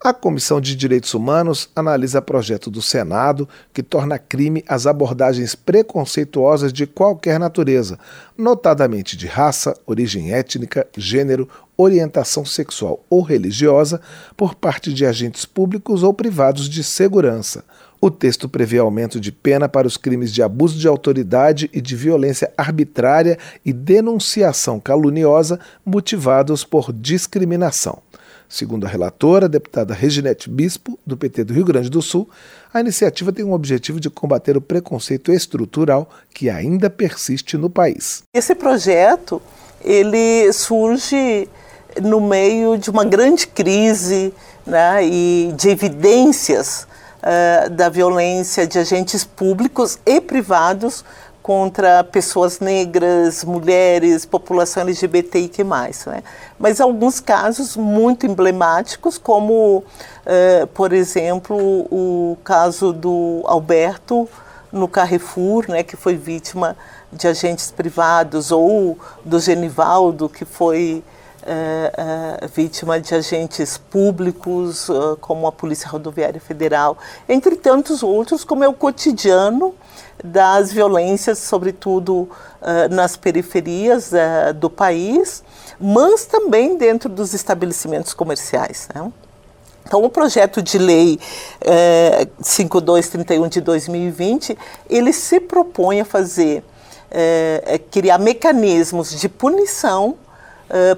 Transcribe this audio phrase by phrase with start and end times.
[0.00, 6.72] A Comissão de Direitos Humanos analisa projeto do Senado que torna crime as abordagens preconceituosas
[6.72, 7.98] de qualquer natureza,
[8.36, 14.00] notadamente de raça, origem étnica, gênero, orientação sexual ou religiosa,
[14.36, 17.64] por parte de agentes públicos ou privados de segurança.
[18.00, 21.96] O texto prevê aumento de pena para os crimes de abuso de autoridade e de
[21.96, 28.00] violência arbitrária e denunciação caluniosa motivados por discriminação.
[28.48, 32.28] Segundo a relatora, a deputada Reginete Bispo, do PT do Rio Grande do Sul,
[32.72, 38.22] a iniciativa tem o objetivo de combater o preconceito estrutural que ainda persiste no país.
[38.32, 39.42] Esse projeto
[39.84, 41.46] ele surge
[42.02, 44.32] no meio de uma grande crise
[44.66, 46.86] né, e de evidências
[47.18, 51.04] uh, da violência de agentes públicos e privados
[51.48, 54.82] contra pessoas negras, mulheres, população
[55.62, 56.04] e mais.
[56.04, 56.22] Né?
[56.58, 61.56] Mas alguns casos muito emblemáticos, como, uh, por exemplo,
[61.90, 64.28] o caso do Alberto
[64.70, 66.76] no Carrefour, né, que foi vítima
[67.10, 71.02] de agentes privados, ou do Genivaldo, que foi
[71.48, 74.88] uh, uh, vítima de agentes públicos,
[75.20, 79.74] como a Polícia Rodoviária Federal, entre tantos outros, como é o cotidiano
[80.22, 82.28] das violências, sobretudo uh,
[82.90, 85.42] nas periferias uh, do país,
[85.80, 88.88] mas também dentro dos estabelecimentos comerciais.
[88.94, 89.12] Né?
[89.86, 91.18] Então, o projeto de lei
[91.62, 94.58] eh, 5231 de 2020,
[94.90, 96.62] ele se propõe a fazer,
[97.10, 100.16] eh, criar mecanismos de punição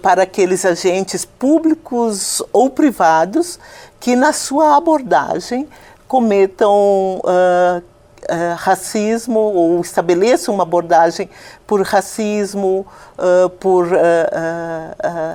[0.00, 3.58] para aqueles agentes públicos ou privados
[4.00, 5.68] que, na sua abordagem,
[6.08, 11.28] cometam uh, uh, racismo ou estabeleça uma abordagem
[11.66, 12.86] por racismo,
[13.18, 13.88] uh, por uh,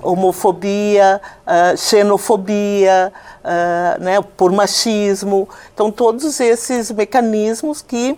[0.01, 1.21] homofobia,
[1.77, 3.13] xenofobia,
[3.99, 5.47] né, por machismo.
[5.73, 8.17] Então, todos esses mecanismos que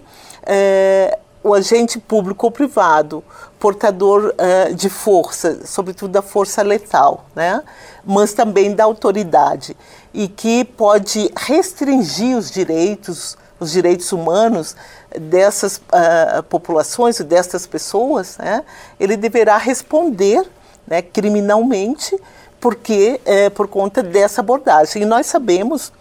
[1.47, 3.23] o agente público ou privado,
[3.59, 4.33] portador
[4.75, 7.61] de força, sobretudo da força letal, né,
[8.03, 9.77] mas também da autoridade,
[10.11, 14.75] e que pode restringir os direitos os direitos humanos
[15.17, 18.63] dessas uh, populações, dessas pessoas, né,
[18.99, 20.45] ele deverá responder
[20.85, 22.19] né, criminalmente
[22.59, 25.03] porque é, por conta dessa abordagem.
[25.03, 25.91] E nós sabemos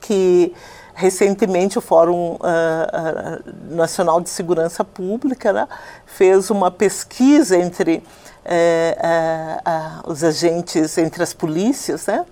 [0.00, 0.54] que
[0.98, 5.68] recentemente o Fórum uh, uh, Nacional de Segurança Pública né,
[6.04, 8.02] fez uma pesquisa entre
[8.44, 12.26] uh, os agentes, entre as polícias, né,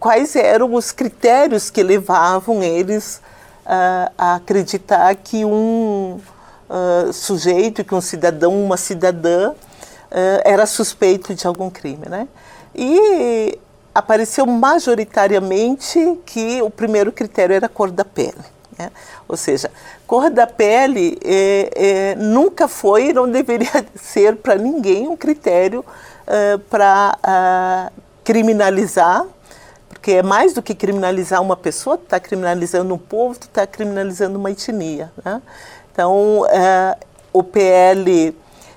[0.00, 3.20] quais eram os critérios que levavam eles
[4.16, 6.18] a acreditar que um
[7.12, 9.52] sujeito, que um cidadão, uma cidadã,
[10.42, 12.26] era suspeito de algum crime, né?
[12.74, 13.58] E
[13.94, 18.34] apareceu majoritariamente que o primeiro critério era a cor da pele.
[18.78, 18.90] Né?
[19.26, 19.70] Ou seja,
[20.06, 25.84] cor da pele é, é, nunca foi e não deveria ser para ninguém um critério
[26.68, 27.90] para
[28.22, 29.24] criminalizar
[29.98, 33.66] porque é mais do que criminalizar uma pessoa, tu está criminalizando um povo, tu está
[33.66, 35.10] criminalizando uma etnia.
[35.24, 35.42] Né?
[35.92, 36.96] Então, é,
[37.32, 38.34] o PL,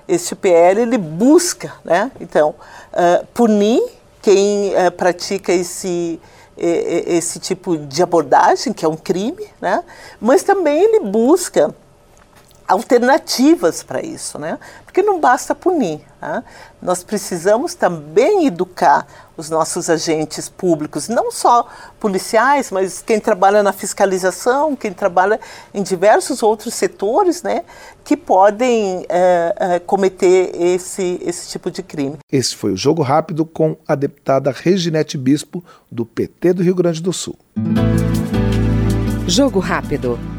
[0.08, 2.10] esse PL, ele busca, né?
[2.20, 2.54] então,
[2.92, 3.80] é, punir
[4.22, 6.18] quem é, pratica esse,
[6.56, 9.82] esse tipo de abordagem, que é um crime, né?
[10.20, 11.74] mas também ele busca
[12.66, 14.58] alternativas para isso, né?
[14.84, 16.00] Porque não basta punir.
[16.20, 16.44] Né?
[16.80, 19.06] Nós precisamos também educar
[19.36, 21.66] os nossos agentes públicos, não só
[21.98, 25.40] policiais, mas quem trabalha na fiscalização, quem trabalha
[25.72, 27.64] em diversos outros setores, né,
[28.04, 32.18] que podem é, é, cometer esse, esse tipo de crime.
[32.30, 37.02] Esse foi o Jogo Rápido com a deputada Reginete Bispo, do PT do Rio Grande
[37.02, 37.36] do Sul.
[39.26, 40.18] Jogo Rápido.